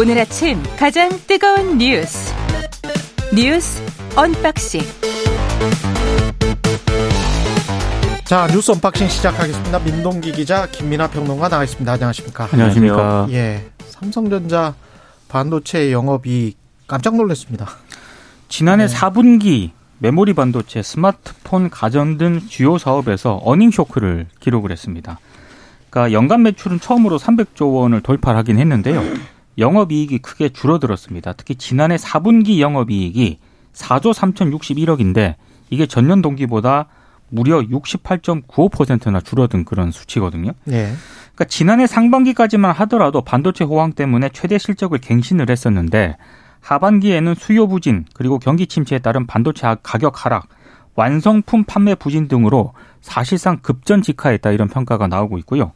[0.00, 2.32] 오늘 아침 가장 뜨거운 뉴스
[3.34, 3.82] 뉴스
[4.16, 4.80] unboxing
[8.24, 9.78] 자 뉴스 unboxing 시작하겠습니다.
[9.80, 11.92] 민동기 기자 김민아 평론가 나와 있습니다.
[11.92, 12.48] 안녕하십니까?
[12.50, 13.26] 안녕하십니까?
[13.32, 14.74] 예, 삼성전자
[15.28, 16.54] 반도체 영업이
[16.86, 17.68] 깜짝 놀랐습니다.
[18.48, 18.94] 지난해 네.
[18.94, 25.18] 4분기 메모리 반도체, 스마트폰, 가전 등 주요 사업에서 earning shock를 기록을 했습니다.
[25.90, 29.04] 그러니까 연간 매출은 처음으로 300조 원을 돌파하긴 했는데요.
[29.58, 31.34] 영업이익이 크게 줄어들었습니다.
[31.34, 33.38] 특히 지난해 4분기 영업이익이
[33.72, 35.34] 4조 3,061억인데
[35.70, 36.86] 이게 전년 동기보다
[37.28, 40.52] 무려 68.95%나 줄어든 그런 수치거든요.
[40.64, 40.92] 네.
[41.34, 46.16] 그러니까 지난해 상반기까지만 하더라도 반도체 호황 때문에 최대 실적을 갱신을 했었는데
[46.60, 50.48] 하반기에는 수요 부진 그리고 경기 침체에 따른 반도체 가격 하락,
[50.94, 55.72] 완성품 판매 부진 등으로 사실상 급전 직하했다 이런 평가가 나오고 있고요.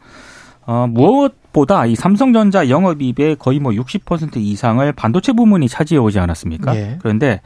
[0.66, 6.77] 어, 무엇 보다 이 삼성전자 영업이익의 거의 뭐 60% 이상을 반도체 부문이 차지해 오지 않았습니까?
[6.77, 6.98] 예.
[7.00, 7.41] 그런데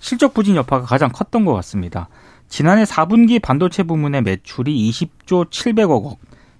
[0.00, 2.08] 실적 부진 여파가 가장 컸던 것 같습니다.
[2.48, 6.14] 지난해 4분기 반도체 부문의 매출이 20조 700억 원,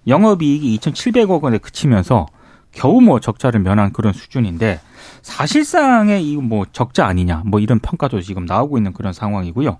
[0.07, 2.27] 영업이익이 2,700억 원에 그치면서
[2.73, 4.81] 겨우 뭐 적자를 면한 그런 수준인데
[5.23, 9.79] 사실상의 이 뭐 적자 아니냐 뭐 이런 평가도 지금 나오고 있는 그런 상황이고요.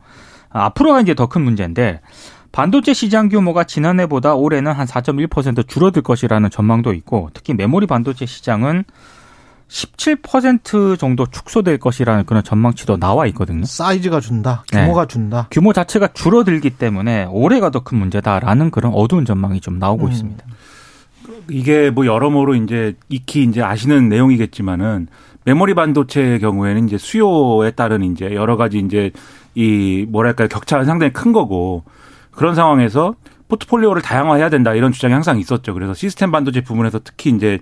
[0.51, 2.01] 아, 앞으로가 이제 더 큰 문제인데
[2.53, 8.85] 반도체 시장 규모가 지난해보다 올해는 한 4.1% 줄어들 것이라는 전망도 있고 특히 메모리 반도체 시장은
[9.69, 13.65] 17% 정도 축소될 것이라는 그런 전망치도 나와 있거든요.
[13.67, 14.65] 사이즈가 준다.
[14.73, 15.13] 규모가 네.
[15.13, 15.49] 준다.
[15.51, 20.11] 규모 자체가 줄어들기 때문에 올해가 더 큰 문제다라는 그런 어두운 전망이 좀 나오고 음.
[20.11, 20.45] 있습니다.
[21.51, 25.09] 이게 뭐 여러모로 이제 익히 이제 아시는 내용이겠지만은
[25.45, 29.11] 메모리 반도체의 경우에는 이제 수요에 따른 이제 여러 가지 이제
[29.55, 31.85] 이 뭐랄까요 격차가 상당히 큰 거고
[32.39, 33.15] 그런 상황에서
[33.49, 35.75] 포트폴리오를 다양화해야 된다 이런 주장이 항상 있었죠.
[35.75, 37.59] 그래서 시스템 반도체 부분에서 특히 이제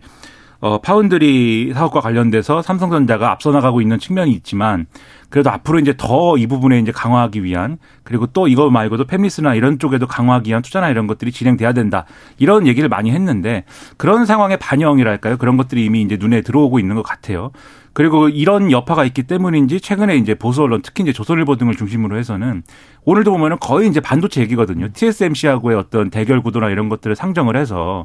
[0.61, 4.85] 어 파운드리 사업과 관련돼서 삼성전자가 앞서 나가고 있는 측면이 있지만
[5.31, 9.79] 그래도 앞으로 이제 더 이 부분에 이제 강화하기 위한 그리고 또 이거 말고도 페미스나 이런
[9.79, 12.05] 쪽에도 강화하기 위한 투자나 이런 것들이 진행돼야 된다.
[12.37, 13.65] 이런 얘기를 많이 했는데
[13.97, 15.39] 그런 상황의 반영이랄까요?
[15.39, 17.51] 그런 것들이 이미 이제 눈에 들어오고 있는 것 같아요.
[17.97, 22.63] 그리고 이런 여파가 있기 때문인지 최근에 이제 보수 언론 특히 이제 조선일보 등을 중심으로 해서는
[23.07, 24.91] 오늘도 보면은 거의 이제 반도체 얘기거든요.
[24.93, 28.05] TSMC하고의 어떤 대결 구도나 이런 것들을 상정을 해서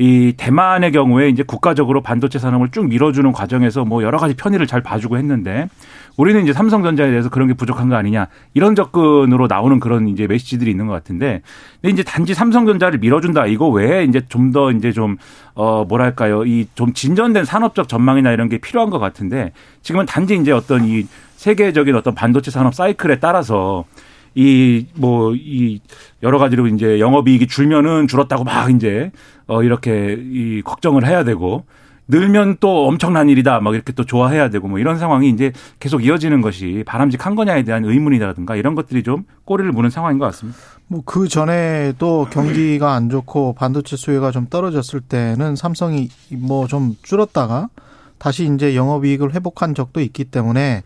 [0.00, 4.80] 이 대만의 경우에 이제 국가적으로 반도체 산업을 쭉 밀어주는 과정에서 뭐 여러 가지 편의를 잘
[4.80, 5.68] 봐주고 했는데
[6.16, 10.70] 우리는 이제 삼성전자에 대해서 그런 게 부족한 거 아니냐 이런 접근으로 나오는 그런 이제 메시지들이
[10.70, 11.42] 있는 것 같은데
[11.82, 15.16] 근데 이제 단지 삼성전자를 밀어준다 이거 외에 이제 좀 더 이제 좀
[15.54, 16.44] 어 뭐랄까요?
[16.44, 19.50] 이 좀 진전된 산업적 전망이나 이런 게 필요한 것 같은데
[19.82, 23.84] 지금은 단지 이제 어떤 이 세계적인 어떤 반도체 산업 사이클에 따라서
[24.40, 25.80] 이, 뭐, 이,
[26.22, 29.10] 여러 가지로 이제 영업이익이 줄면은 줄었다고 막 이제,
[29.48, 31.64] 어, 이렇게 이 걱정을 해야 되고,
[32.06, 33.58] 늘면 또 엄청난 일이다.
[33.60, 37.84] 막 이렇게 또 좋아해야 되고 뭐 이런 상황이 이제 계속 이어지는 것이 바람직한 거냐에 대한
[37.84, 40.58] 의문이라든가 이런 것들이 좀 꼬리를 무는 상황인 것 같습니다.
[40.86, 47.68] 뭐 그 전에도 경기가 안 좋고 반도체 수요가 좀 떨어졌을 때는 삼성이 뭐 좀 줄었다가
[48.16, 50.84] 다시 이제 영업이익을 회복한 적도 있기 때문에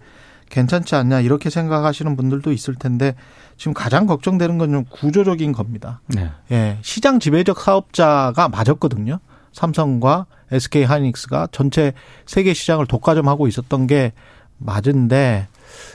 [0.51, 3.15] 괜찮지 않냐 이렇게 생각하시는 분들도 있을 텐데
[3.57, 6.01] 지금 가장 걱정되는 건 좀 구조적인 겁니다.
[6.09, 6.31] 네.
[6.51, 9.19] 예, 시장 지배적 사업자가 맞았거든요.
[9.53, 11.93] 삼성과 SK 하이닉스가 전체
[12.27, 14.13] 세계 시장을 독과점하고 있었던 게
[14.59, 15.49] 맞은데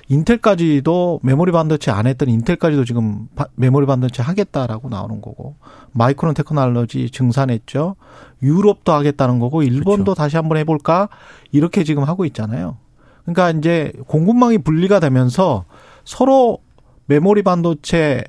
[0.10, 5.56] 인텔까지도 메모리 반도체 안 했던 인텔까지도 지금 메모리 반도체 하겠다라고 나오는 거고
[5.92, 7.96] 마이크론 테크놀로지 증산했죠.
[8.42, 10.16] 유럽도 하겠다는 거고 일본도 그렇죠.
[10.16, 11.10] 다시 한번 해볼까
[11.52, 12.78] 이렇게 지금 하고 있잖아요.
[13.24, 15.66] 그러니까 이제 공급망이 분리가 되면서
[16.06, 16.60] 서로
[17.08, 18.24] 메모리 반도체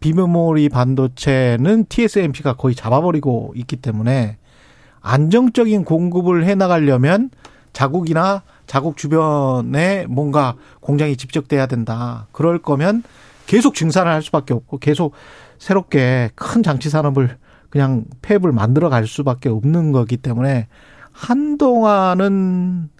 [0.00, 4.36] 비메모리 반도체는 TSMC가 거의 잡아버리고 있기 때문에
[5.00, 7.30] 안정적인 공급을 해 나가려면
[7.72, 12.26] 자국이나 자국 주변에 뭔가 공장이 집적돼야 된다.
[12.32, 13.02] 그럴 거면
[13.46, 15.14] 계속 증산을 할 수밖에 없고 계속
[15.58, 17.38] 새롭게 큰 장치 산업을
[17.70, 20.68] 그냥 폐업을 만들어 갈 수밖에 없는 거기 때문에
[21.12, 22.90] 한동안은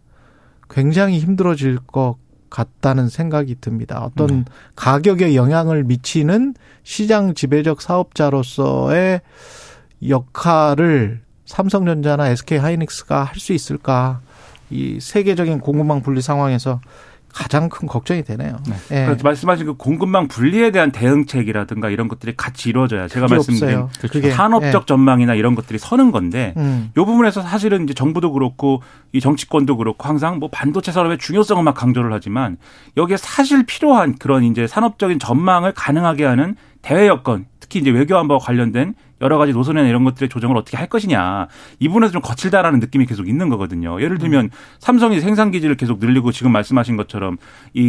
[0.70, 2.16] 굉장히 힘들어질 것
[2.54, 4.00] 같다는 생각이 듭니다.
[4.04, 4.44] 어떤 네.
[4.76, 6.54] 가격에 영향을 미치는
[6.84, 9.22] 시장 지배적 사업자로서의
[10.08, 14.20] 역할을 삼성전자나 SK 하이닉스가 할 수 있을까?
[14.70, 16.80] 이 세계적인 공급망 분리 상황에서
[17.34, 18.56] 가장 큰 걱정이 되네요.
[18.68, 18.74] 네.
[18.88, 19.04] 네.
[19.06, 19.24] 그렇죠.
[19.24, 24.30] 말씀하신 그 공급망 분리에 대한 대응책이라든가 이런 것들이 같이 이루어져야 제가 말씀드린 그렇죠.
[24.30, 24.86] 산업적 네.
[24.86, 26.90] 전망이나 이런 것들이 서는 건데 음.
[26.92, 28.82] 이 부분에서 사실은 이제 정부도 그렇고
[29.12, 32.56] 이 정치권도 그렇고 항상 뭐 반도체 산업의 중요성을 막 강조를 하지만
[32.96, 38.38] 여기에 사실 필요한 그런 이제 산업적인 전망을 가능하게 하는 대외 여건 특히 이제 외교 안보와
[38.38, 41.48] 관련된 여러 가지 노선이나 이런 것들의 조정을 어떻게 할 것이냐
[41.80, 44.00] 이 부분에서 좀 거칠다라는 느낌이 계속 있는 거거든요.
[44.00, 47.38] 예를 들면 삼성이 생산 기지를 계속 늘리고 지금 말씀하신 것처럼
[47.72, 47.80] 이,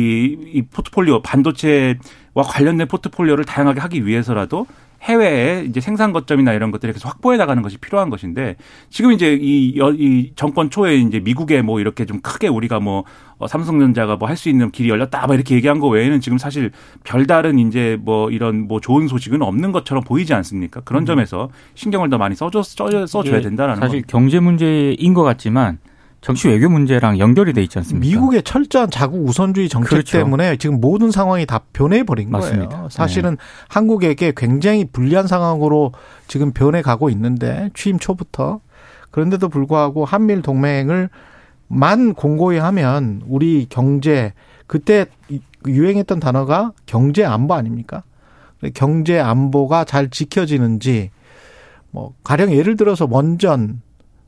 [0.54, 4.66] 이 포트폴리오 반도체와 관련된 포트폴리오를 다양하게 하기 위해서라도
[5.06, 8.56] 해외에 이제 생산 거점이나 이런 것들을 계속 확보해 나가는 것이 필요한 것인데
[8.90, 13.04] 지금 이제 이, 이 정권 초에 이제 미국에 뭐 이렇게 좀 크게 우리가 뭐
[13.38, 16.72] 어, 삼성전자가 뭐 할 수 있는 길이 열렸다 뭐 이렇게 얘기한 거 외에는 지금 사실
[17.04, 20.82] 별다른 이제 뭐 이런 뭐 좋은 소식은 없는 것처럼 보이지 않습니까?
[20.82, 21.06] 그런 음.
[21.06, 24.08] 점에서 신경을 더 많이 써줘, 써줘야 된다라는 사실 겁니다.
[24.10, 25.78] 경제 문제인 것 같지만
[26.26, 28.04] 정치 외교 문제랑 연결이 돼 있지 않습니까?
[28.04, 30.18] 미국의 철저한 자국 우선주의 정책 그렇죠.
[30.18, 32.88] 때문에 지금 모든 상황이 다 변해 버린 거예요.
[32.90, 33.38] 사실은 네.
[33.68, 35.92] 한국에게 굉장히 불리한 상황으로
[36.28, 38.62] 지금 변해 가고 있는데 취임 초부터
[39.12, 41.10] 그런데도 불구하고 한미일 동맹을
[41.68, 44.34] 만 공고히 하면 우리 경제
[44.66, 45.06] 그때
[45.68, 48.02] 유행했던 단어가 경제 안보 아닙니까?
[48.74, 51.12] 경제 안보가 잘 지켜지는지
[51.92, 53.84] 뭐 가령 예를 들어서 원전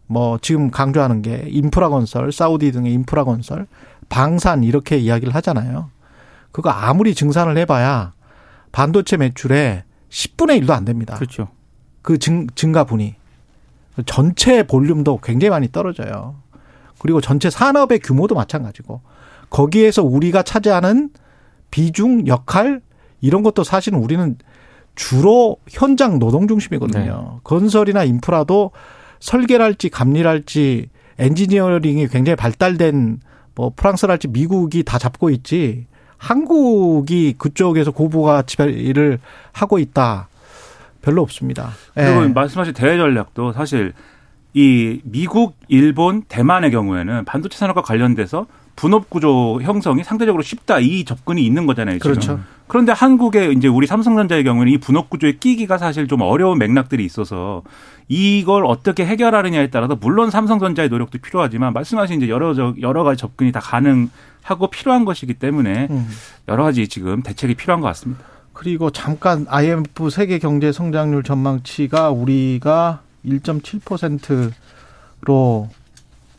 [0.08, 3.68] 뭐 지금 강조하는 게 인프라 건설, 사우디 등의 인프라 건설,
[4.10, 5.92] 방산 이렇게 이야기를 하잖아요.
[6.52, 8.14] 그거 아무리 증산을 해봐야
[8.72, 11.16] 반도체 매출의 10분의 1도 안 됩니다.
[11.16, 11.50] 그렇죠.
[12.02, 13.16] 그 증, 증가분이.
[14.06, 16.36] 전체 볼륨도 굉장히 많이 떨어져요.
[17.00, 19.02] 그리고 전체 산업의 규모도 마찬가지고
[19.50, 21.10] 거기에서 우리가 차지하는
[21.72, 22.82] 비중, 역할
[23.22, 24.38] 이런 것도 사실은 우리는
[24.96, 27.32] 주로 현장 노동 중심이거든요.
[27.34, 27.40] 네.
[27.44, 28.72] 건설이나 인프라도
[29.20, 33.20] 설계랄지 감리랄지 엔지니어링이 굉장히 발달된
[33.56, 35.88] 뭐 프랑스랄지 미국이 다 잡고 있지
[36.18, 39.20] 한국이 그쪽에서 고부가 지배를
[39.52, 40.28] 하고 있다.
[41.02, 41.72] 별로 없습니다.
[41.94, 42.28] 그리고 예.
[42.28, 43.94] 말씀하신 대외 전략도 사실
[44.54, 51.46] 이 미국, 일본, 대만의 경우에는 반도체 산업과 관련돼서 분업 구조 형성이 상대적으로 쉽다 이 접근이
[51.46, 52.00] 있는 거잖아요.
[52.00, 52.12] 지금.
[52.12, 52.40] 그렇죠.
[52.68, 57.64] 그런데 한국의 이제 우리 삼성전자의 경우에는 이 분업 구조에 끼기가 사실 좀 어려운 맥락들이 있어서
[58.10, 63.60] 이걸 어떻게 해결하느냐에 따라서 물론 삼성전자의 노력도 필요하지만 말씀하신 이제 여러 여러 가지 접근이 다
[63.60, 66.08] 가능하고 필요한 것이기 때문에 음.
[66.48, 68.24] 여러 가지 지금 대책이 필요한 것 같습니다.
[68.54, 75.70] 그리고 잠깐 IMF 세계 경제 성장률 전망치가 우리가 1.7%로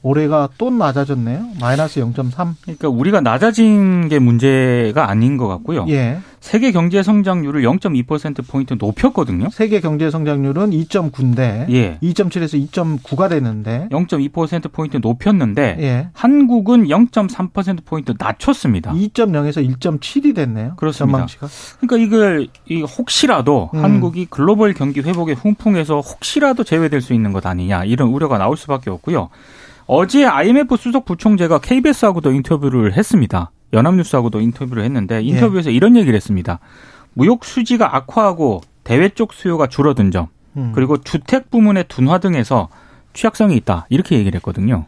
[0.02, 1.44] 올해가 또 낮아졌네요.
[1.60, 2.54] 마이너스 0.3.
[2.62, 5.86] 그러니까 우리가 낮아진 게 문제가 아닌 것 같고요.
[5.88, 6.18] 예.
[6.40, 9.48] 세계 경제 성장률을 0.2% 포인트 높였거든요.
[9.50, 11.98] 세계 경제 성장률은 2.9인데 예.
[12.00, 16.08] 2.7에서 2.9가 됐는데 0.2% 포인트 높였는데 예.
[16.12, 18.92] 한국은 0.3% 포인트 낮췄습니다.
[18.92, 20.74] 2.0에서 1.7이 됐네요.
[20.76, 21.18] 그렇습니다.
[21.18, 21.48] 전망치가.
[21.80, 23.82] 그러니까 이걸 이 혹시라도 음.
[23.82, 28.90] 한국이 글로벌 경기 회복의 훈풍에서 혹시라도 제외될 수 있는 것 아니냐 이런 우려가 나올 수밖에
[28.90, 29.28] 없고요.
[29.88, 33.50] 어제 IMF 수석 부총재가 KBS하고도 인터뷰를 했습니다.
[33.73, 35.75] 연합뉴스하고도 인터뷰를 했는데 인터뷰에서 예.
[35.75, 36.61] 이런 얘기를 했습니다.
[37.14, 40.26] 무역 수지가 악화하고 대외 쪽 수요가 줄어든 점,
[40.58, 40.73] 음.
[40.75, 42.69] 그리고 주택 부문의 둔화 등에서
[43.14, 44.85] 취약성이 있다 이렇게 얘기를 했거든요.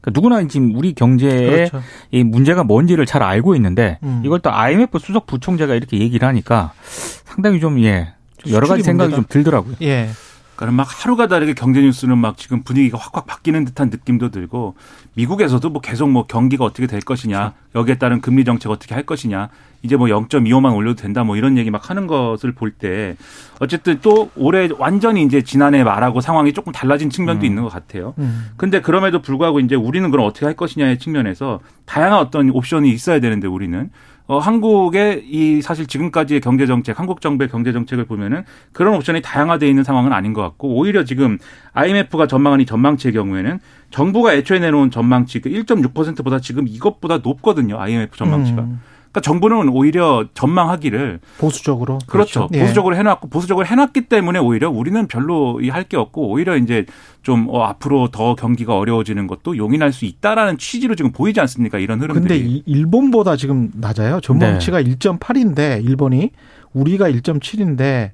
[0.00, 1.82] 그러니까 누구나 지금 우리 경제의 그렇죠.
[2.10, 4.22] 이 문제가 뭔지를 잘 알고 있는데 음.
[4.24, 8.14] 이걸 또 IMF 수석 부총재가 이렇게 얘기를 하니까 상당히 좀 예.
[8.38, 9.16] 좀 여러 가지 생각이 문제다.
[9.16, 9.76] 좀 들더라고요.
[9.82, 10.10] 예.
[10.60, 14.74] 그러니까 막 하루가 다르게 경제 뉴스는 막 지금 분위기가 확확 바뀌는 듯한 느낌도 들고
[15.14, 17.54] 미국에서도 뭐 계속 뭐 경기가 어떻게 될 것이냐 그렇죠.
[17.74, 19.48] 여기에 따른 금리 정책 어떻게 할 것이냐
[19.82, 23.16] 이제 뭐 0.25만 올려도 된다 뭐 이런 얘기 막 하는 것을 볼 때
[23.58, 27.46] 어쨌든 또 올해 완전히 이제 지난해 말하고 상황이 조금 달라진 측면도 음.
[27.46, 28.14] 있는 것 같아요.
[28.18, 28.50] 음.
[28.56, 33.48] 근데 그럼에도 불구하고 이제 우리는 그럼 어떻게 할 것이냐의 측면에서 다양한 어떤 옵션이 있어야 되는데
[33.48, 33.90] 우리는
[34.30, 39.68] 어, 한국의 이 사실 지금까지의 경제 정책, 한국 정부의 경제 정책을 보면은 그런 옵션이 다양화되어
[39.68, 41.36] 있는 상황은 아닌 것 같고 오히려 지금
[41.72, 43.58] IMF가 전망한 이 전망치의 경우에는
[43.90, 47.80] 정부가 애초에 내놓은 전망치 그 1.6%보다 지금 이것보다 높거든요.
[47.80, 48.62] IMF 전망치가.
[48.62, 48.80] 음.
[49.12, 52.46] 그러니까 정부는 오히려 전망하기를 보수적으로 그렇죠.
[52.46, 52.62] 그렇죠.
[52.62, 56.86] 보수적으로 해놨고 보수적으로 해놨기 때문에 오히려 우리는 별로 할 게 없고 오히려 이제
[57.22, 61.78] 좀 어, 앞으로 더 경기가 어려워지는 것도 용인할 수 있다라는 취지로 지금 보이지 않습니까?
[61.78, 62.42] 이런 흐름들이.
[62.42, 64.20] 근데 일본보다 지금 낮아요.
[64.20, 64.94] 전망치가 네.
[64.94, 66.30] 1.8인데 일본이
[66.72, 68.10] 우리가 1.7인데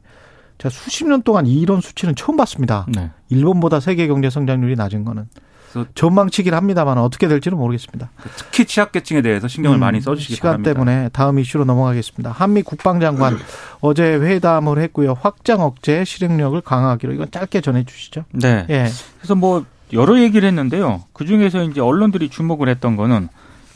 [0.59, 2.87] 제가 수십 년 동안 이런 수치는 처음 봤습니다.
[2.95, 3.11] 네.
[3.29, 5.27] 일본보다 세계 경제 성장률이 낮은 거는.
[5.95, 8.11] 전망치긴 합니다만 어떻게 될지는 모르겠습니다.
[8.37, 10.73] 특히 취약계층에 대해서 신경을 음, 많이 써주시기 시간 바랍니다.
[10.73, 12.31] 때문에 다음 이슈로 넘어가겠습니다.
[12.31, 13.39] 한미 국방장관
[13.81, 15.17] 어제 회담을 했고요.
[15.21, 18.25] 확장 억제 실행력을 강화하기로 이건 짧게 전해주시죠.
[18.33, 18.67] 네.
[18.71, 18.87] 예.
[19.19, 21.05] 그래서 뭐 여러 얘기를 했는데요.
[21.13, 23.29] 그 중에서 이제 언론들이 주목을 했던 거는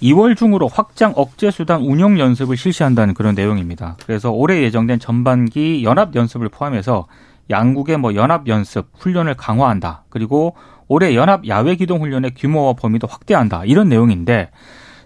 [0.02, 3.96] 2월 중으로 확장 억제 수단 운용 연습을 실시한다는 그런 내용입니다.
[4.06, 7.06] 그래서 올해 예정된 전반기 연합 연습을 포함해서
[7.50, 10.04] 양국의 뭐 연합 연습 훈련을 강화한다.
[10.08, 10.56] 그리고
[10.90, 13.64] 올해 연합 야외 기동 훈련의 규모와 범위도 확대한다.
[13.64, 14.50] 이런 내용인데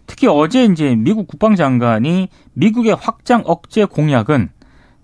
[0.06, 4.48] 특히 어제 이제 미국 국방장관이 미국의 확장 억제 공약은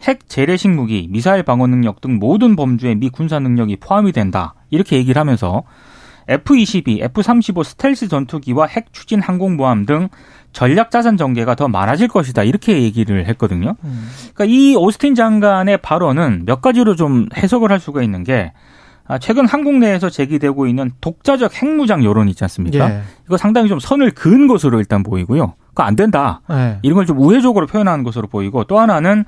[0.02, 4.54] 핵 재래식 무기, 미사일 방어 능력 등 모든 범주에 미 군사 능력이 포함이 된다.
[4.70, 5.64] 이렇게 얘기를 하면서
[6.28, 10.08] F-22, F-35 스텔스 전투기와 핵 추진 항공모함 등
[10.54, 12.42] 전략 자산 전개가 더 많아질 것이다.
[12.42, 13.75] 이렇게 얘기를 했거든요.
[14.34, 18.69] 그러니까 이 오스틴 장관의 발언은 몇 가지로 좀 해석을 할 수가 있는 게 아,
[19.19, 22.90] 최근 한국 내에서 제기되고 있는 독자적 핵무장 여론 있지 않습니까?
[22.90, 23.00] 예.
[23.26, 25.55] 이거 상당히 좀 선을 그은 것으로 일단 보이고요.
[25.69, 26.40] 그거 안 된다.
[26.50, 26.79] 예.
[26.83, 29.25] 이런 걸 좀 우회적으로 표현하는 것으로 보이고 또 하나는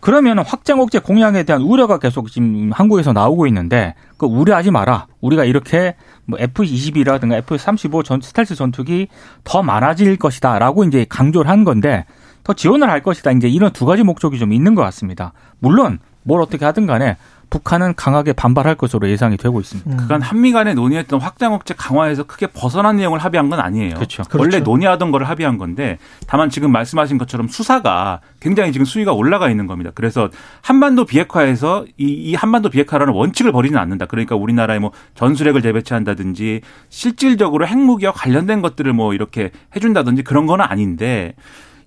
[0.00, 5.06] 그러면 확장 억제 공약에 대한 우려가 계속 지금 한국에서 나오고 있는데 그 우려하지 마라.
[5.20, 5.94] 우리가 이렇게
[6.26, 9.08] 뭐 F-22라든가 F-35 전 스텔스 전투기
[9.44, 12.04] 더 많아질 것이다라고 이제 강조를 한 건데
[12.42, 13.32] 더 지원을 할 것이다.
[13.32, 15.32] 이제 이런 두 가지 목적이 좀 있는 것 같습니다.
[15.58, 17.16] 물론 뭘 어떻게 하든 간에
[17.50, 19.90] 북한은 강하게 반발할 것으로 예상이 되고 있습니다.
[19.90, 19.96] 음.
[19.96, 23.94] 그간 한미 간에 논의했던 확장 억제 강화에서 크게 벗어난 내용을 합의한 건 아니에요.
[23.94, 24.22] 그렇죠.
[24.34, 24.70] 원래 그렇죠.
[24.70, 29.90] 논의하던 거를 합의한 건데 다만 지금 말씀하신 것처럼 수사가 굉장히 지금 수위가 올라가 있는 겁니다.
[29.94, 30.30] 그래서
[30.62, 34.06] 한반도 비핵화에서 이, 이 한반도 비핵화라는 원칙을 버리지는 않는다.
[34.06, 41.34] 그러니까 우리나라에 뭐 전술핵을 재배치한다든지 실질적으로 핵무기와 관련된 것들을 뭐 이렇게 해준다든지 그런 건 아닌데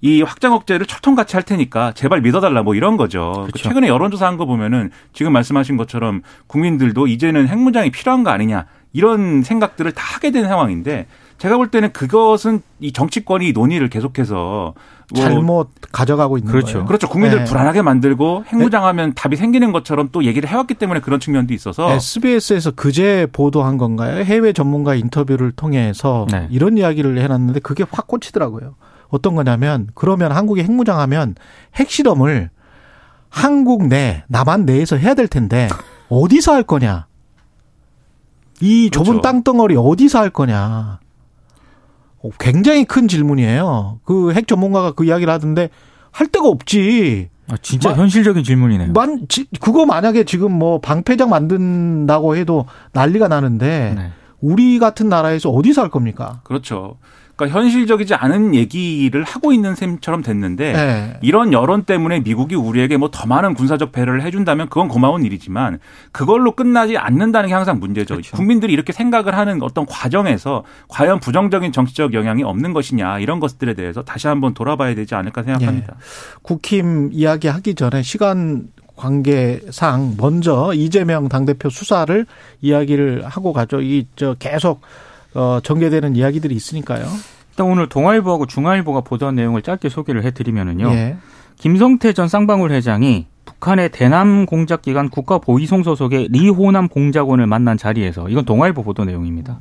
[0.05, 3.45] 이 확장 억제를 철통같이 할 테니까 제발 믿어달라 뭐 이런 거죠.
[3.47, 3.69] 그렇죠.
[3.69, 9.43] 최근에 여론조사 한 거 보면은 지금 말씀하신 것처럼 국민들도 이제는 핵무장이 필요한 거 아니냐 이런
[9.43, 11.05] 생각들을 다 하게 된 상황인데
[11.37, 14.73] 제가 볼 때는 그것은 이 정치권이 논의를 계속해서
[15.13, 16.73] 뭐 잘못 가져가고 있는 그렇죠.
[16.73, 16.85] 거예요.
[16.85, 17.07] 그렇죠.
[17.07, 17.45] 국민들 네.
[17.45, 23.27] 불안하게 만들고 핵무장하면 답이 생기는 것처럼 또 얘기를 해왔기 때문에 그런 측면도 있어서 SBS에서 그제
[23.31, 24.23] 보도한 건가요?
[24.23, 26.47] 해외 전문가 인터뷰를 통해서 네.
[26.51, 28.75] 이런 이야기를 해놨는데 그게 확 꽂히더라고요.
[29.13, 31.35] 어떤 거냐면 그러면 한국이 핵무장 하면
[31.75, 32.49] 핵실험을
[33.29, 35.67] 한국 내 남한 내에서 해야 될 텐데
[36.09, 37.05] 어디서 할 거냐?
[38.59, 39.21] 이 좁은 그렇죠.
[39.21, 40.99] 땅덩어리 어디서 할 거냐?
[42.23, 43.99] 어, 굉장히 큰 질문이에요.
[44.05, 45.69] 그 핵 전문가가 그 이야기를 하던데
[46.11, 47.29] 할 데가 없지.
[47.49, 48.93] 아, 진짜 마- 현실적인 질문이네요.
[48.93, 54.11] 만 지- 그거 만약에 지금 뭐 방패장 만든다고 해도 난리가 나는데 네.
[54.39, 56.39] 우리 같은 나라에서 어디서 할 겁니까?
[56.45, 56.97] 그렇죠.
[57.35, 61.17] 그러니까 현실적이지 않은 얘기를 하고 있는 셈처럼 됐는데 네.
[61.21, 65.79] 이런 여론 때문에 미국이 우리에게 뭐 더 많은 군사적 배려를 해준다면 그건 고마운 일이지만
[66.11, 68.15] 그걸로 끝나지 않는다는 게 항상 문제죠.
[68.15, 68.35] 그렇죠.
[68.37, 74.03] 국민들이 이렇게 생각을 하는 어떤 과정에서 과연 부정적인 정치적 영향이 없는 것이냐 이런 것들에 대해서
[74.03, 75.95] 다시 한번 돌아봐야 되지 않을까 생각합니다.
[76.43, 82.25] 국힘 이야기하기 전에 시간 관계상 먼저 이재명 당대표 수사를
[82.61, 83.81] 이야기를 하고 가죠.
[83.81, 84.81] 이 저 계속
[85.35, 87.05] 어 전개되는 이야기들이 있으니까요.
[87.51, 90.89] 일단 오늘 동아일보하고 중앙일보가 보도한 내용을 짧게 소개를 해드리면은요.
[90.91, 91.17] 예.
[91.57, 98.45] 김성태 전 쌍방울 회장이 북한의 대남 공작 기관 국가보위송 소속의 리호남 공작원을 만난 자리에서 이건
[98.45, 99.59] 동아일보 보도 내용입니다.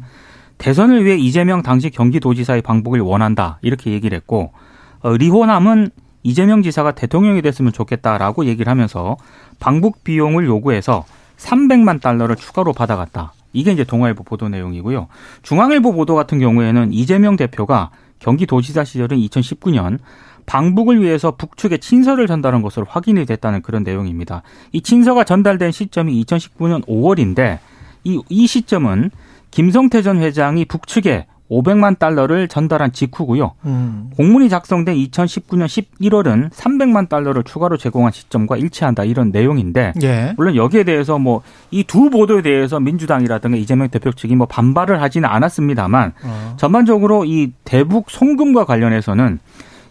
[0.58, 4.52] 대선을 위해 이재명 당시 경기도지사의 방북을 원한다 이렇게 얘기를 했고
[5.00, 5.90] 어, 리호남은
[6.22, 9.16] 이재명 지사가 대통령이 됐으면 좋겠다라고 얘기를 하면서
[9.58, 11.04] 방북 비용을 요구해서
[11.36, 13.32] 300만 달러를 추가로 받아갔다.
[13.52, 15.08] 이게 이제 동아일보 보도 내용이고요.
[15.42, 19.98] 중앙일보 보도 같은 경우에는 이재명 대표가 경기도지사 시절인 2019년
[20.46, 24.42] 방북을 위해서 북측에 친서를 전달한 것으로 확인이 됐다는 그런 내용입니다.
[24.72, 27.58] 이 친서가 전달된 시점이 2019년 5월인데
[28.04, 29.10] 이, 이 시점은
[29.50, 33.52] 김성태 전 회장이 북측에 500만 달러를 전달한 직후고요.
[33.66, 34.10] 음.
[34.16, 40.34] 공문이 작성된 2019년 11월은 300만 달러를 추가로 제공한 시점과 일치한다 이런 내용인데 예.
[40.36, 45.28] 물론 여기에 대해서 뭐 이 두 보도에 대해서 민주당이라든가 이재명 대표 측이 뭐 반발을 하지는
[45.28, 46.56] 않았습니다만 어.
[46.58, 49.38] 전반적으로 이 대북 송금과 관련해서는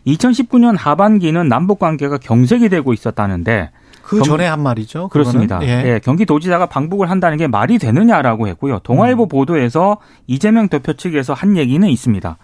[0.08, 3.70] 2019년 하반기는 남북 관계가 경색이 되고 있었다는데
[4.12, 5.08] 그 경- 전에 한 말이죠.
[5.08, 5.10] 그거는.
[5.10, 5.60] 그렇습니다.
[5.63, 5.94] 예.
[5.94, 8.80] 예, 경기도지사가 방북을 한다는 게 말이 되느냐라고 했고요.
[8.80, 12.38] 동아일보 보도에서 이재명 대표 측에서 한 얘기는 있습니다.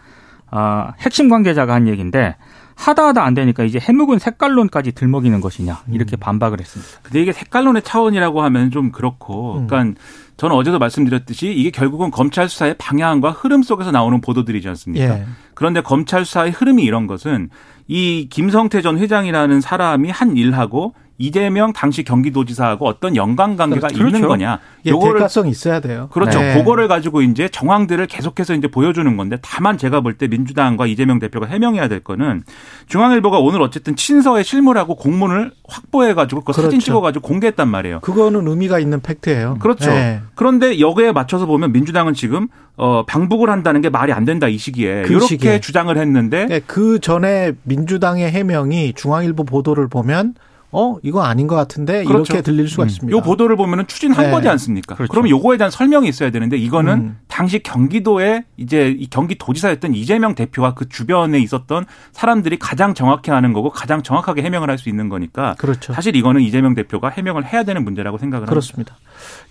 [0.49, 2.37] 아, 핵심 관계자가 한 얘기인데
[2.75, 6.99] 하다 하다 안 되니까 이제 해묵은 색깔론까지 들먹이는 것이냐 이렇게 반박을 했습니다.
[7.03, 9.67] 근데 이게 색깔론의 차원이라고 하면 좀 그렇고, 음.
[9.67, 9.99] 그러니까
[10.37, 15.05] 저는 어제도 말씀드렸듯이 이게 결국은 검찰 수사의 방향과 흐름 속에서 나오는 보도들이지 않습니까?
[15.05, 15.25] 예.
[15.55, 17.49] 그런데 검찰 수사의 흐름이 이런 것은
[17.87, 24.05] 이 김성태 전 회장이라는 사람이 한 일하고 이재명 당시 경기도지사하고 어떤 연관관계가 그렇죠.
[24.07, 24.59] 있는 거냐?
[24.85, 26.09] 예, 요거를 대가성이 있어야 돼요.
[26.11, 26.39] 그렇죠.
[26.39, 26.53] 네.
[26.55, 31.45] 그거를 가지고 이제 정황들을 계속해서 이제 보여주는 건데 다만 제가 볼 때 민주당과 이재명 대표가
[31.45, 32.43] 해명해야 될 거는
[32.87, 36.85] 중앙일보가 오늘 어쨌든 친서에 실물하고 공문을 확보해 가지고 그 사진 그렇죠.
[36.85, 37.99] 찍어 가지고 공개했단 말이에요.
[38.01, 39.57] 그거는 의미가 있는 팩트예요.
[39.59, 39.91] 그렇죠.
[39.91, 40.21] 예.
[40.35, 42.47] 그런데 여기에 맞춰서 보면 민주당은 지금
[42.77, 45.59] 어 방북을 한다는 게 말이 안 된다 이 시기에 그 이렇게 시기에.
[45.59, 50.33] 주장을 했는데 예, 그 전에 민주당의 해명이 중앙일보 보도를 보면
[50.69, 52.33] 어 이거 아닌 것 같은데 그렇죠.
[52.33, 52.87] 이렇게 들릴 수가 음.
[52.89, 53.17] 있습니다.
[53.17, 54.31] 요 보도를 보면은 추진한 네.
[54.31, 54.95] 거지 않습니까?
[54.95, 55.09] 그렇죠.
[55.09, 57.17] 그러면 요거에 대한 설명이 있어야 되는데 이거는 음.
[57.29, 63.69] 당시 경기도에 이제 이 경기도지사였던 이재명 대표와 그 주변에 있었던 사람들이 가장 정확히 아는 거고
[63.69, 65.93] 가장 정확하게 해명을 할 수 있는 거니까 그렇죠.
[65.93, 68.49] 사실 이거는 이재명 대표가 해명을 해야 되는 문제라고 생각을 합니다.
[68.51, 68.97] 그렇습니다.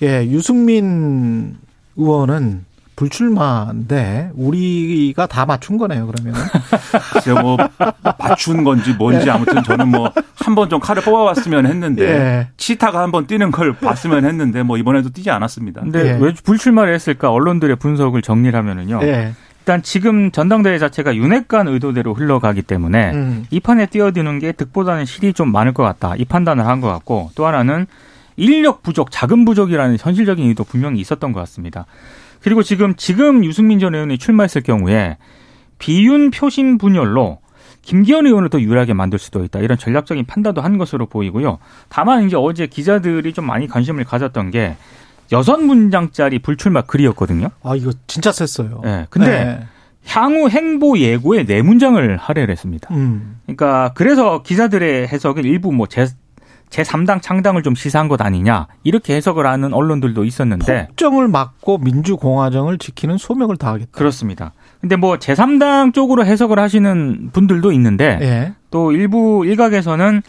[0.02, 1.56] 예, 유승민
[1.96, 2.65] 의원은
[2.96, 6.06] 불출마인데 우리가 다 맞춘 거네요.
[6.06, 6.34] 그러면
[7.22, 7.56] 제가 뭐
[8.18, 10.10] 맞춘 건지 뭔지 아무튼 저는 뭐
[10.46, 12.48] 한 번 좀 칼을 뽑아봤으면 했는데 예.
[12.56, 15.80] 치타가 한 번 뛰는 걸 봤으면 했는데 뭐 이번에도 뛰지 않았습니다.
[15.82, 16.18] 근데 예.
[16.20, 17.30] 왜 불출마를 했을까?
[17.32, 19.00] 언론들의 분석을 정리를 하면은요.
[19.02, 25.04] 예, 일단 지금 전당대회 자체가 윤핵관 의도대로 흘러가기 때문에 음, 이 판에 뛰어드는 게 득보다는
[25.04, 26.14] 실이 좀 많을 것 같다.
[26.16, 27.86] 이 판단을 한 것 같고 또 하나는
[28.36, 31.86] 인력 부족, 자금 부족이라는 현실적인 의도 분명히 있었던 것 같습니다.
[32.40, 35.16] 그리고 지금 지금 유승민 전 의원이 출마했을 경우에
[35.78, 37.38] 비윤 표심 분열로
[37.82, 39.60] 김기현 의원을 더 유리하게 만들 수도 있다.
[39.60, 41.58] 이런 전략적인 판단도 한 것으로 보이고요.
[41.88, 44.76] 다만 이제 어제 기자들이 좀 많이 관심을 가졌던 게
[45.32, 47.48] 여섯 문장짜리 불출마 글이었거든요.
[47.62, 48.82] 아 이거 진짜 셌어요.
[48.84, 49.06] 예.
[49.08, 49.66] 근데 네.
[50.06, 52.92] 향후 행보 예고에 네 문장을 할애를 했습니다.
[52.94, 56.06] 음, 그러니까 그래서 기자들의 해석은 일부 뭐 제,
[56.70, 63.18] 제3당 창당을 좀 시사한 것 아니냐 이렇게 해석을 하는 언론들도 있었는데 폭정을 막고 민주공화정을 지키는
[63.18, 63.90] 소명을 다하겠다.
[63.92, 64.52] 그렇습니다.
[64.80, 70.22] 근데 뭐 제3당 쪽으로 해석을 하시는 분들도 있는데 예, 또 일부 일각에서는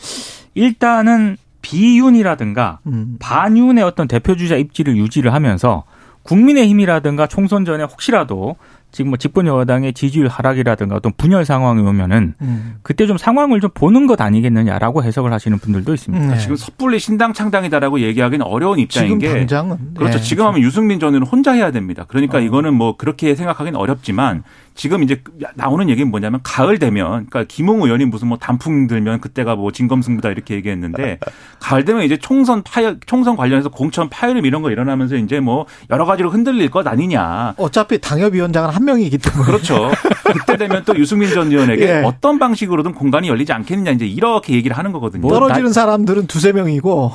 [0.53, 5.83] 일단은 비윤이라든가 음, 반윤의 어떤 대표주자 입지를 유지를 하면서
[6.23, 8.55] 국민의힘이라든가 총선 전에 혹시라도
[8.91, 13.69] 지금 뭐 집권 여당의 지지율 하락이라든가 어떤 분열 상황이 오면은 음, 그때 좀 상황을 좀
[13.73, 16.25] 보는 것 아니겠느냐라고 해석을 하시는 분들도 있습니다.
[16.25, 16.37] 음, 네.
[16.39, 20.17] 지금 섣불리 신당 창당이다라고 얘기하기는 어려운 입장인 게 당장은 그렇죠.
[20.17, 22.05] 예, 지금 하면 유승민 전 의원은 혼자 해야 됩니다.
[22.07, 22.41] 그러니까 어.
[22.41, 24.43] 이거는 뭐 그렇게 생각하기는 어렵지만
[24.77, 25.21] 지금 이제
[25.55, 30.29] 나오는 얘기는 뭐냐면 가을 되면 그러니까 김웅 의원이 무슨 뭐 단풍 들면 그때가 뭐 진검승부다
[30.29, 31.17] 이렇게 얘기했는데
[31.59, 36.05] 가을 되면 이제 총선 파열 총선 관련해서 공천 파열음 이런 거 일어나면서 이제 뭐 여러
[36.05, 37.55] 가지로 흔들릴 것 아니냐.
[37.57, 39.91] 어차피 당협위원장은 한 명이기 때문에 그렇죠.
[40.23, 42.03] 그때 되면 또 유승민 전 의원에게 예.
[42.05, 45.21] 어떤 방식으로든 공간이 열리지 않겠느냐 이제 이렇게 얘기를 하는 거거든요.
[45.21, 47.11] 뭐 떨어지는 사람들은 두세 명이고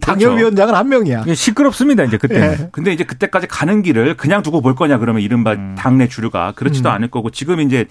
[0.00, 1.24] 당협위원장은 한 명이야.
[1.34, 2.52] 시끄럽습니다, 이제 그때는.
[2.52, 2.68] 예.
[2.70, 5.74] 근데 이제 그때까지 가는 길을 그냥 두고 볼 거냐 그러면 이른바 음.
[5.76, 6.94] 당내 주류가 그렇지도 음.
[6.94, 7.86] 않을 거고 지금 이제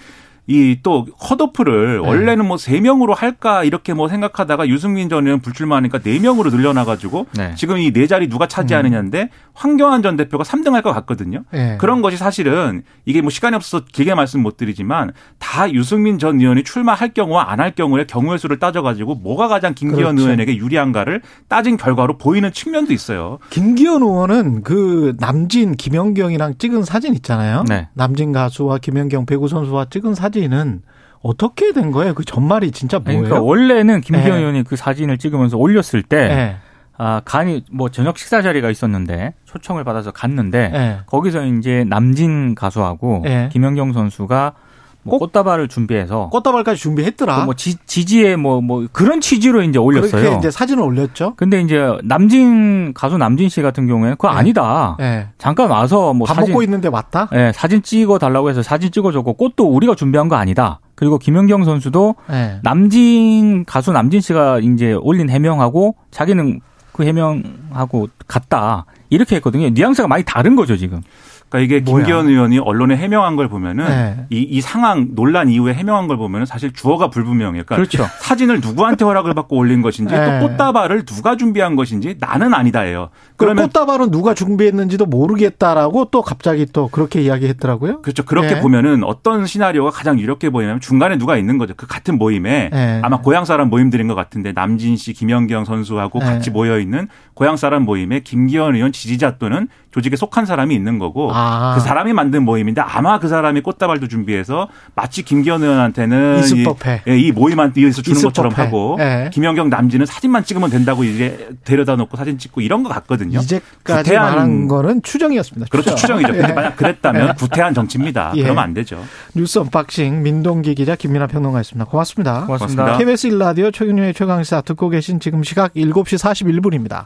[0.49, 2.07] 이 또 컷오프를 네.
[2.07, 7.27] 원래는 뭐 세 명으로 할까 이렇게 뭐 생각하다가 유승민 전 의원 불출마하니까 네 명으로 늘려놔가지고
[7.38, 7.53] 네.
[7.55, 11.43] 지금 이 네 자리 누가 차지하느냐인데 황교안 전 대표가 3등 할 것 같거든요.
[11.53, 11.75] 예.
[11.79, 16.63] 그런 것이 사실은 이게 뭐 시간이 없어서 길게 말씀 못 드리지만 다 유승민 전 의원이
[16.63, 20.23] 출마할 경우와 안 할 경우의 경우의 수를 따져가지고 뭐가 가장 김기현 그렇죠.
[20.23, 23.39] 의원에게 유리한가를 따진 결과로 보이는 측면도 있어요.
[23.49, 27.65] 김기현 의원은 그 남진 김연경이랑 찍은 사진 있잖아요.
[27.67, 27.89] 네.
[27.93, 30.82] 남진 가수와 김연경 배구 선수와 찍은 사진 은
[31.21, 32.13] 어떻게 된 거예요?
[32.13, 33.23] 그 전말이 진짜 아니, 뭐예요?
[33.23, 34.39] 그러니까 원래는 김기현 예.
[34.39, 36.56] 의원이 그 사진을 찍으면서 올렸을 때, 예.
[36.97, 40.99] 아, 간이 뭐 저녁 식사 자리가 있었는데 초청을 받아서 갔는데 예.
[41.06, 43.49] 거기서 이제 남진 가수하고 예.
[43.52, 44.54] 김연경 선수가
[45.03, 47.41] 뭐 꼭- 꽃다발을 준비해서 꽃다발까지 준비했더라.
[47.41, 50.21] 또뭐 지, 지지에 뭐, 뭐 그런 취지로 이제 올렸어요.
[50.21, 51.35] 그렇게 이제 사진을 올렸죠.
[51.38, 54.38] 근데 이제 남진 가수 남진 씨 같은 경우에는 그거 예.
[54.38, 54.97] 아니다.
[54.99, 55.27] 예.
[55.38, 57.29] 잠깐 와서 뭐밥 사진 먹고 있는데 왔다.
[57.33, 60.79] 예, 사진 찍어 달라고 해서 사진 찍어줬고 꽃도 우리가 준비한 거 아니다.
[60.95, 62.59] 그리고 김연경 선수도 예.
[62.63, 66.59] 남진 가수 남진 씨가 이제 올린 해명하고 자기는
[66.91, 68.85] 그 해명하고 같다.
[69.09, 69.69] 이렇게 했거든요.
[69.69, 71.01] 뉘앙스가 많이 다른 거죠, 지금.
[71.49, 72.05] 그러니까 이게 뭐야?
[72.05, 74.25] 김기현 의원이 언론에 해명한 걸 보면은 네.
[74.29, 77.63] 이, 이 상황 논란 이후에 해명한 걸 보면은 사실 주어가 불분명해요.
[77.65, 78.05] 그러니까 그렇죠.
[78.19, 80.39] 사진을 누구한테 허락을 받고 올린 것인지 네.
[80.39, 83.09] 또 꽃다발을 누가 준비한 것인지 나는 아니다예요.
[83.35, 88.01] 그러면 꽃다발은 누가 준비했는지도 모르겠다라고 또 갑자기 또 그렇게 이야기했더라고요.
[88.01, 88.23] 그렇죠.
[88.23, 88.62] 그렇게 네.
[88.62, 91.73] 보면은 어떤 시나리오가 가장 유력해 보이냐면 중간에 누가 있는 거죠.
[91.75, 92.99] 그 같은 모임에 네.
[93.03, 96.25] 아마 고향 사람 모임들인 것 같은데 남진 씨, 김연경 선수하고 네.
[96.25, 101.31] 같이 모여 있는 고향 사람 모임에 김기현 의원 지지자 또는 조직에 속한 사람이 있는 거고
[101.39, 101.73] 아.
[101.75, 106.63] 그 사람이 만든 모임인데 아마 그 사람이 꽃다발도 준비해서 마치 김기현 의원한테는 있을 이.
[107.08, 108.52] 예, 이 모임한테 의해서 주는 것처럼.
[108.54, 109.30] 하고 예.
[109.32, 113.39] 김연경 남진은 사진만 찍으면 된다고 이제 데려다 놓고 사진 찍고 이런 것 같거든요.
[113.39, 115.67] 이제까지 구태한- 말한 거는 추정이었습니다.
[115.69, 115.95] 그렇죠.
[115.95, 116.17] 추정.
[116.19, 116.34] 추정이죠.
[116.34, 116.54] 근데 예.
[116.54, 118.34] 만약 그랬다면 구태한 정치입니다.
[118.36, 118.43] 예.
[118.43, 119.02] 그러면 안 되죠.
[119.36, 121.86] 뉴스 unboxing 민동기 기자 김민아 평론가였습니다.
[121.86, 122.45] 고맙습니다.
[122.45, 122.84] 고맙습니다.
[122.84, 122.97] 고맙습니다.
[122.97, 127.06] KBS 일라디오 최경영의 최강시사 듣고 계신 지금 시각 7시 41분입니다.